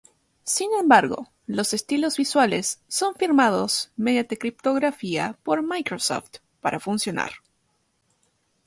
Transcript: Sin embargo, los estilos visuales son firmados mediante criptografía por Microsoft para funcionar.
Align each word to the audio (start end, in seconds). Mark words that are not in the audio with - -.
Sin 0.45 0.71
embargo, 0.79 1.29
los 1.45 1.75
estilos 1.75 2.17
visuales 2.17 2.81
son 2.87 3.13
firmados 3.13 3.91
mediante 3.95 4.35
criptografía 4.39 5.37
por 5.43 5.61
Microsoft 5.61 6.37
para 6.59 6.79
funcionar. 6.79 7.31